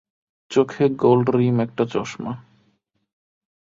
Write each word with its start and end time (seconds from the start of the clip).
চোখে 0.51 0.85
gold 0.95 1.25
rim 1.29 1.57
একটা 1.59 1.83
চশমা। 1.85 2.33